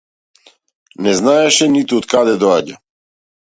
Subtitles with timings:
[1.09, 2.83] Не знаеше ниту од каде доаѓа.